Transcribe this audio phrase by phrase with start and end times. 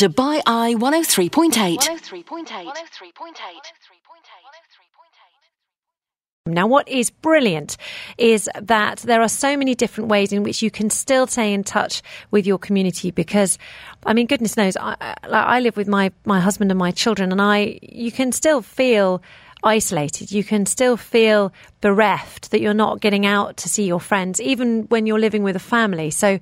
[0.00, 1.76] Dubai Eye 103.8.
[1.76, 2.66] 103.8.
[6.46, 7.76] Now, what is brilliant
[8.16, 11.64] is that there are so many different ways in which you can still stay in
[11.64, 12.00] touch
[12.30, 13.10] with your community.
[13.10, 13.58] Because,
[14.06, 17.42] I mean, goodness knows, I, I live with my, my husband and my children, and
[17.42, 19.22] I you can still feel
[19.62, 20.32] isolated.
[20.32, 24.84] You can still feel bereft that you're not getting out to see your friends, even
[24.84, 26.10] when you're living with a family.
[26.10, 26.38] So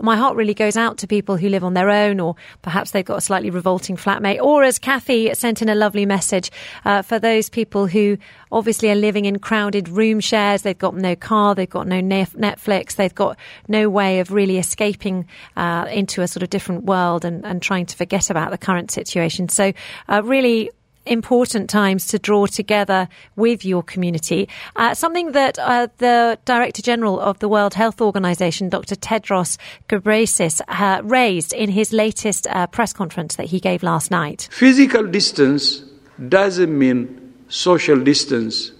[0.00, 3.04] my heart really goes out to people who live on their own, or perhaps they've
[3.04, 6.50] got a slightly revolting flatmate, or as Kathy sent in a lovely message
[6.84, 8.16] uh, for those people who
[8.50, 10.62] obviously are living in crowded room shares.
[10.62, 15.26] They've got no car, they've got no Netflix, they've got no way of really escaping
[15.56, 18.90] uh, into a sort of different world and, and trying to forget about the current
[18.90, 19.48] situation.
[19.48, 19.72] So,
[20.08, 20.70] uh, really
[21.06, 24.48] important times to draw together with your community.
[24.76, 28.94] Uh, something that uh, the Director General of the World Health Organization, Dr.
[28.94, 34.48] Tedros Ghebreyesus, uh, raised in his latest uh, press conference that he gave last night.
[34.52, 35.82] Physical distance
[36.28, 38.72] doesn't mean social distance.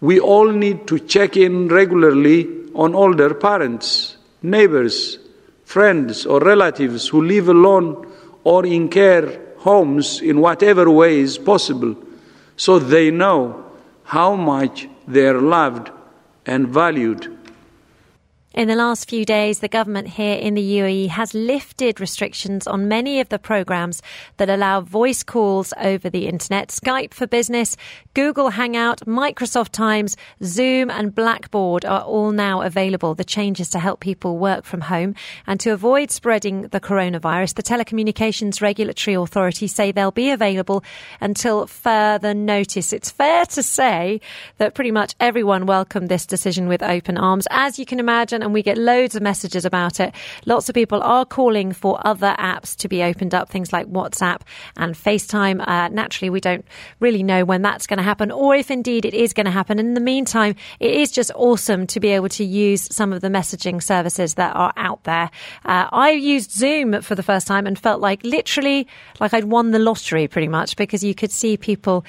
[0.00, 5.18] We all need to check in regularly on older parents, neighbors,
[5.64, 8.06] friends, or relatives who live alone
[8.44, 11.96] or in care homes in whatever way is possible
[12.56, 13.64] so they know
[14.04, 15.90] how much they're loved
[16.46, 17.38] and valued.
[18.54, 22.86] In the last few days, the government here in the UAE has lifted restrictions on
[22.86, 24.02] many of the programs
[24.36, 26.68] that allow voice calls over the internet.
[26.68, 27.78] Skype for Business,
[28.12, 33.14] Google Hangout, Microsoft Teams, Zoom, and Blackboard are all now available.
[33.14, 35.14] The changes to help people work from home
[35.46, 37.54] and to avoid spreading the coronavirus.
[37.54, 40.84] The Telecommunications Regulatory Authority say they'll be available
[41.22, 42.92] until further notice.
[42.92, 44.20] It's fair to say
[44.58, 47.48] that pretty much everyone welcomed this decision with open arms.
[47.50, 50.14] As you can imagine, and we get loads of messages about it.
[50.44, 54.42] Lots of people are calling for other apps to be opened up, things like WhatsApp
[54.76, 55.66] and FaceTime.
[55.66, 56.64] Uh, naturally, we don't
[57.00, 59.78] really know when that's going to happen or if indeed it is going to happen.
[59.78, 63.28] In the meantime, it is just awesome to be able to use some of the
[63.28, 65.30] messaging services that are out there.
[65.64, 68.86] Uh, I used Zoom for the first time and felt like literally
[69.20, 72.04] like I'd won the lottery pretty much because you could see people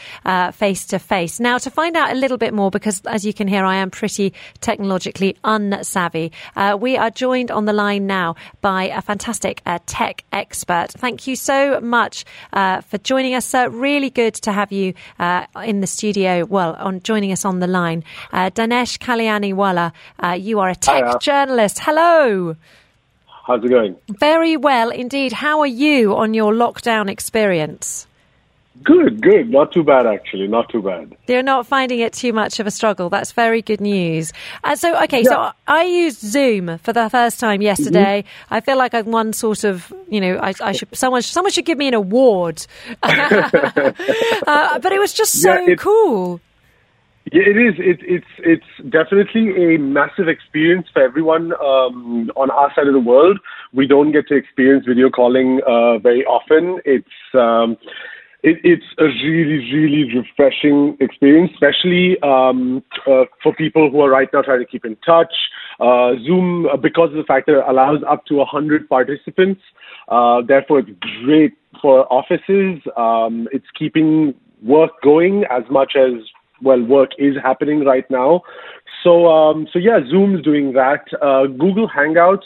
[0.54, 1.40] face to face.
[1.40, 3.92] Now, to find out a little bit more, because as you can hear, I am
[3.92, 6.23] pretty technologically unsavvy.
[6.56, 10.88] Uh, we are joined on the line now by a fantastic uh, tech expert.
[10.92, 13.70] Thank you so much uh, for joining us, sir.
[13.70, 16.46] Really good to have you uh, in the studio.
[16.46, 19.92] Well, on joining us on the line, uh, Daanesh Kalyaniwalla.
[20.40, 21.20] you are a tech Hiya.
[21.20, 21.80] journalist.
[21.80, 22.56] Hello.
[23.46, 23.98] How's it going?
[24.08, 25.34] Very well indeed.
[25.34, 28.08] How are you on your lockdown experience?
[28.84, 29.50] Good, good.
[29.50, 30.48] Not too bad, actually.
[30.48, 31.16] Not too bad.
[31.28, 33.10] They're not finding it too much of a struggle.
[33.10, 34.34] That's very good news.
[34.64, 38.24] Uh, so, okay, so I used Zoom for the first time yesterday.
[38.50, 41.66] I feel like I've won sort of, you know, I, I should someone someone should
[41.66, 42.66] give me an award.
[43.04, 43.92] uh,
[44.80, 46.40] but it was just so Yeah, it- cool.
[47.32, 47.76] Yeah, it is.
[47.80, 53.00] It, it's it's definitely a massive experience for everyone um, on our side of the
[53.00, 53.40] world.
[53.72, 56.82] We don't get to experience video calling uh, very often.
[56.84, 57.78] It's um,
[58.44, 64.28] it, it's a really, really refreshing experience, especially um, uh, for people who are right
[64.34, 65.34] now trying to keep in touch.
[65.80, 69.62] Uh, Zoom, uh, because of the fact that it allows up to 100 participants,
[70.10, 70.90] uh, therefore it's
[71.24, 72.82] great for offices.
[72.98, 76.22] Um, it's keeping work going as much as
[76.62, 78.42] well work is happening right now.
[79.04, 81.06] So um, so yeah, Zoom's doing that.
[81.22, 82.44] Uh, Google Hangouts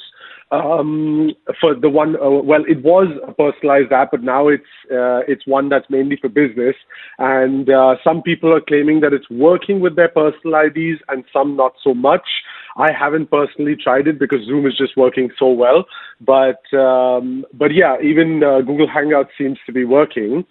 [0.51, 5.19] um, for the one uh, well it was a personalized app but now it's uh,
[5.27, 6.75] it's one that's mainly for business.
[7.19, 11.55] And uh, some people are claiming that it's working with their personal IDs and some
[11.57, 12.27] not so much.
[12.77, 15.85] I haven't personally tried it because Zoom is just working so well.
[16.21, 20.45] But um, but yeah even uh, Google Hangouts seems to be working.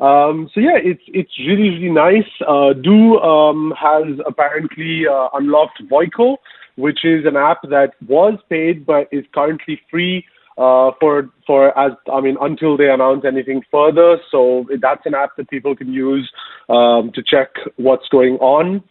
[0.00, 2.28] Um, so yeah, it's it's really really nice.
[2.46, 6.38] Uh, du um, has apparently uh, unlocked Voico,
[6.76, 10.24] which is an app that was paid but is currently free
[10.58, 14.18] uh, for for as I mean until they announce anything further.
[14.30, 16.30] So that's an app that people can use
[16.68, 18.82] um, to check what's going on.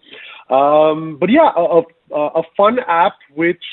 [0.49, 1.81] Um, but yeah, a,
[2.13, 3.63] a, a fun app which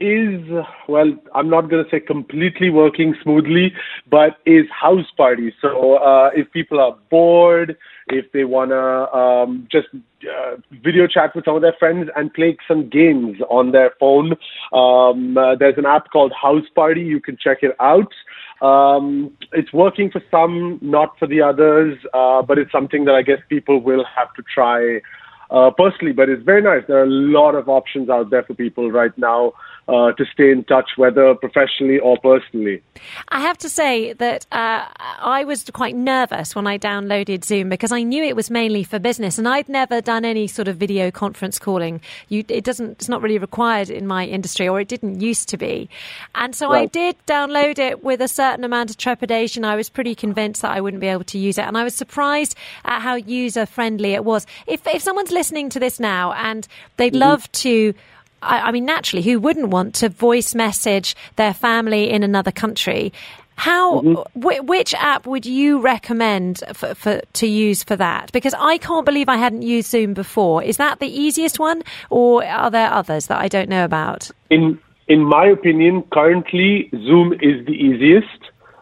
[0.00, 0.42] is
[0.88, 3.72] well i'm not going to say completely working smoothly
[4.10, 7.76] but is house party so uh, if people are bored
[8.08, 12.34] if they want to um, just uh, video chat with some of their friends and
[12.34, 14.32] play some games on their phone
[14.72, 17.06] um, uh, there's an app called Houseparty.
[17.06, 18.12] You can check it out.
[18.62, 23.22] Um, it's working for some not for the others uh, but it's something that i
[23.22, 25.00] guess people will have to try
[25.50, 26.82] uh, personally, but it's very nice.
[26.88, 29.52] There are a lot of options out there for people right now
[29.88, 32.82] uh, to stay in touch, whether professionally or personally.
[33.28, 37.92] I have to say that uh, I was quite nervous when I downloaded Zoom because
[37.92, 41.10] I knew it was mainly for business, and I'd never done any sort of video
[41.10, 42.00] conference calling.
[42.28, 45.56] You, it doesn't, it's not really required in my industry, or it didn't used to
[45.56, 45.88] be.
[46.34, 46.82] And so right.
[46.82, 49.64] I did download it with a certain amount of trepidation.
[49.64, 51.94] I was pretty convinced that I wouldn't be able to use it, and I was
[51.94, 54.46] surprised at how user friendly it was.
[54.66, 56.66] If if someone's listening to this now and
[56.96, 57.20] they'd mm-hmm.
[57.20, 57.94] love to
[58.44, 63.12] I, I mean, naturally, who wouldn't want to voice message their family in another country?
[63.56, 64.40] How mm-hmm.
[64.40, 68.32] w- which app would you recommend for, for, to use for that?
[68.32, 70.62] Because I can't believe I hadn't used Zoom before.
[70.62, 74.30] Is that the easiest one, or are there others that I don't know about?
[74.50, 78.26] In in my opinion, currently Zoom is the easiest.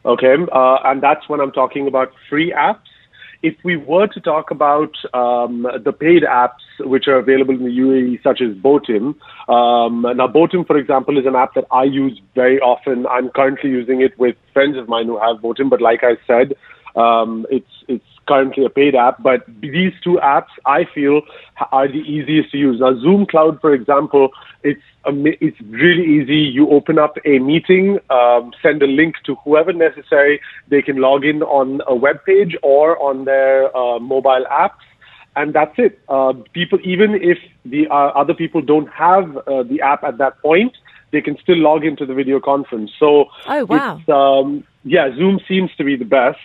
[0.04, 2.91] Okay, uh, and that's when I'm talking about free apps
[3.42, 7.76] if we were to talk about um, the paid apps which are available in the
[7.78, 9.14] UAE, such as Botim,
[9.48, 13.06] um, now Botim, for example, is an app that I use very often.
[13.06, 16.54] I'm currently using it with friends of mine who have Botim, but like I said,
[16.94, 17.66] um, it's
[18.26, 21.22] currently a paid app, but these two apps I feel
[21.70, 22.80] are the easiest to use.
[22.80, 24.30] Now, Zoom Cloud, for example,
[24.62, 26.36] it's it's really easy.
[26.36, 30.40] You open up a meeting, um, send a link to whoever necessary.
[30.68, 34.84] They can log in on a web page or on their uh, mobile apps,
[35.34, 35.98] and that's it.
[36.08, 40.40] Uh, people, even if the uh, other people don't have uh, the app at that
[40.40, 40.76] point,
[41.10, 42.90] they can still log into the video conference.
[42.98, 46.38] So, oh wow, um, yeah, Zoom seems to be the best.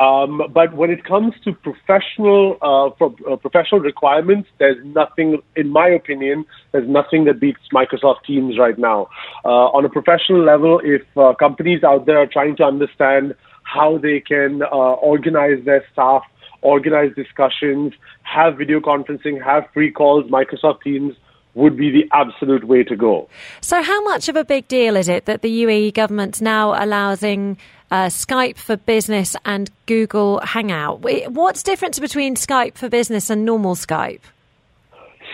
[0.00, 5.68] Um, but when it comes to professional uh, for, uh, professional requirements, there's nothing, in
[5.68, 9.08] my opinion, there's nothing that beats Microsoft Teams right now.
[9.44, 13.98] Uh, on a professional level, if uh, companies out there are trying to understand how
[13.98, 16.22] they can uh, organize their staff,
[16.62, 17.92] organize discussions,
[18.22, 21.14] have video conferencing, have free calls, Microsoft Teams
[21.54, 23.28] would be the absolute way to go.
[23.60, 27.58] So, how much of a big deal is it that the UAE government now allowing
[27.90, 31.00] uh, Skype for Business and Google Hangout?
[31.30, 34.20] What's difference between Skype for Business and normal Skype?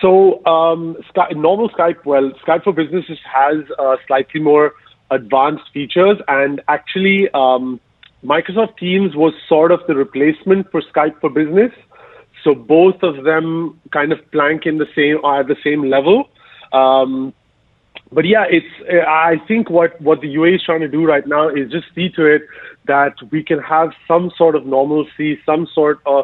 [0.01, 4.73] So, um, Sky, normal Skype, well, Skype for Business has uh, slightly more
[5.09, 7.79] advanced features, and actually, um,
[8.23, 11.71] Microsoft Teams was sort of the replacement for Skype for Business.
[12.47, 16.29] So both of them kind of plank in the same are at the same level.
[16.71, 17.33] Um,
[18.09, 18.73] but yeah, it's
[19.05, 22.07] I think what what the UAE is trying to do right now is just see
[22.11, 22.43] to it
[22.85, 26.23] that we can have some sort of normalcy, some sort of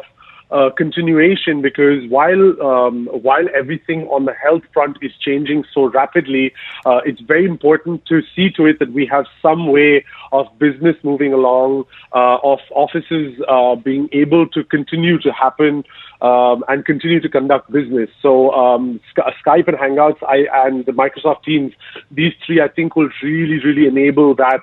[0.54, 6.52] uh, continuation because while um, while everything on the health front is changing so rapidly,
[6.86, 10.94] uh, it's very important to see to it that we have some way of business
[11.02, 11.84] moving along,
[12.14, 15.82] uh, of offices uh, being able to continue to happen
[16.22, 18.08] um, and continue to conduct business.
[18.22, 21.72] So um, Skype and Hangouts I, and the Microsoft Teams,
[22.12, 24.60] these three I think will really really enable that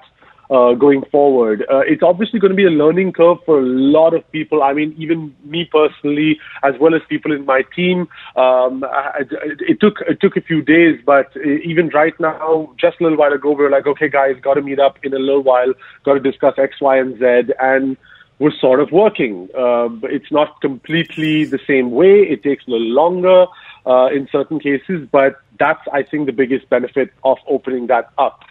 [0.52, 1.66] uh, going forward.
[1.72, 4.62] Uh, it's obviously going to be a learning curve for a lot of people.
[4.62, 8.02] I mean, even me personally, as well as people in my team.
[8.36, 9.24] Um, I,
[9.60, 13.34] it took it took a few days, but even right now, just a little while
[13.34, 16.16] ago, we were like, okay, guys, got to meet up in a little while, got
[16.16, 17.96] to discuss X, Y, and Z, and
[18.40, 19.48] we're sort of working.
[19.58, 22.22] Uh, it's not completely the same way.
[22.22, 23.46] It takes a little longer
[23.86, 28.42] uh, in certain cases, but that's, I think, the biggest benefit of opening that up.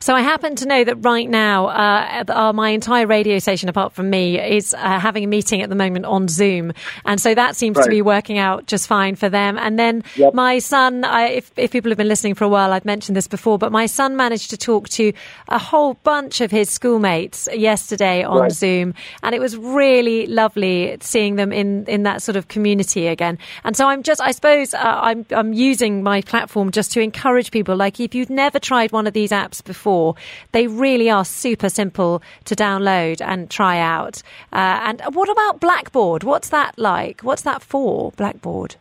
[0.00, 3.92] So I happen to know that right now, uh, uh, my entire radio station, apart
[3.92, 6.72] from me, is uh, having a meeting at the moment on Zoom,
[7.04, 7.84] and so that seems right.
[7.84, 9.58] to be working out just fine for them.
[9.58, 10.34] And then yep.
[10.34, 13.28] my son, I, if, if people have been listening for a while, I've mentioned this
[13.28, 15.12] before, but my son managed to talk to
[15.48, 18.52] a whole bunch of his schoolmates yesterday on right.
[18.52, 23.38] Zoom, and it was really lovely seeing them in in that sort of community again.
[23.64, 27.50] And so I'm just, I suppose, uh, I'm I'm using my platform just to encourage
[27.50, 27.76] people.
[27.76, 30.16] Like if you've never tried one of these apps before.
[30.50, 34.22] They really are super simple to download and try out.
[34.52, 36.24] Uh, and what about Blackboard?
[36.24, 37.20] What's that like?
[37.22, 38.76] What's that for, Blackboard?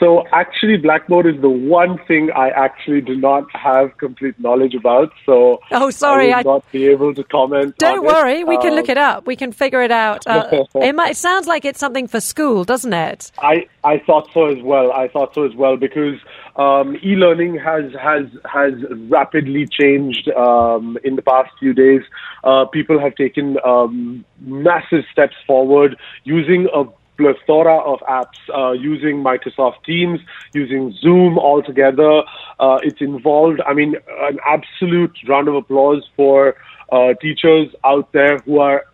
[0.00, 5.12] So actually, Blackboard is the one thing I actually do not have complete knowledge about.
[5.26, 7.76] So oh, sorry, I will not be able to comment.
[7.76, 8.46] Don't worry, it.
[8.46, 9.26] we um, can look um, it up.
[9.26, 10.26] We can figure it out.
[10.26, 13.30] Uh, it, might, it sounds like it's something for school, doesn't it?
[13.40, 14.90] I I thought so as well.
[14.90, 16.18] I thought so as well because
[16.56, 18.72] um, e-learning has has has
[19.08, 22.02] rapidly changed um, in the past few days.
[22.44, 26.84] Uh, people have taken um, massive steps forward using a
[27.20, 30.20] plethora of apps uh, using Microsoft Teams,
[30.54, 32.22] using Zoom altogether.
[32.58, 33.96] Uh, it's involved, I mean,
[34.30, 36.56] an absolute round of applause for
[36.90, 38.86] uh, teachers out there who are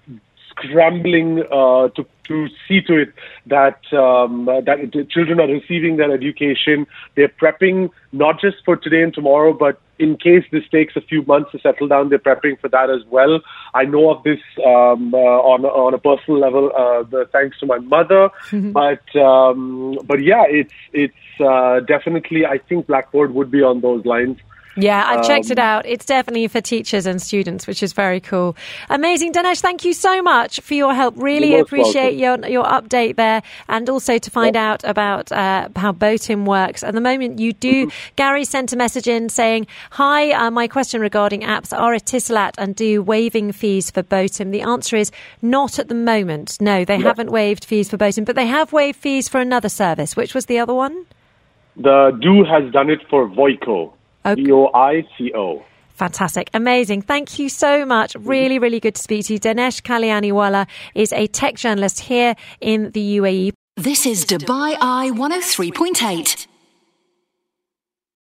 [0.51, 3.13] scrambling uh, to to see to it
[3.47, 6.87] that um, that the children are receiving their education.
[7.15, 11.23] They're prepping not just for today and tomorrow, but in case this takes a few
[11.23, 13.41] months to settle down, they're prepping for that as well.
[13.75, 17.67] I know of this um, uh, on on a personal level, uh, the, thanks to
[17.67, 18.31] my mother.
[18.53, 22.45] but um, but yeah, it's it's uh, definitely.
[22.47, 24.39] I think Blackboard would be on those lines.
[24.77, 25.87] Yeah, I've um, checked it um, out.
[25.87, 28.57] It's definitely for teachers and students, which is very cool.
[28.91, 29.33] Amazing.
[29.33, 31.15] Dinesh, thank you so much for your help.
[31.17, 36.45] Really appreciate your, your update there and also to find out about uh, how Botim
[36.45, 36.83] works.
[36.83, 37.87] At the moment, you du.
[37.87, 38.15] Mm-hmm.
[38.17, 42.77] Gary sent a message in saying, Hi, uh, my question regarding apps are Etisalat and
[42.77, 44.51] do waiving fees for Botim?
[44.51, 46.59] The answer is not at the moment.
[46.61, 50.17] No, they haven't waived fees for Botim, but they have waived fees for another service.
[50.17, 51.07] Which was the other one?
[51.77, 53.93] The du has done it for Voico.
[54.35, 55.65] V O I C O.
[55.95, 56.51] Fantastic.
[56.53, 57.03] Amazing.
[57.03, 58.15] Thank you so much.
[58.17, 59.41] Really, really good to speak to you.
[59.41, 63.53] Dinesh Kalyaniwalla is a tech journalist here in the UAE.
[63.77, 66.47] This is Dubai Eye 103.8.